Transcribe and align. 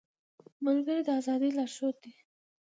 ملګری 0.65 1.01
د 1.05 1.09
ازادۍ 1.19 1.49
لارښود 1.57 1.95
دی 2.03 2.13